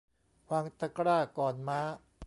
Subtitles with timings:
[0.49, 1.79] วางตะกร้าก่อนม้า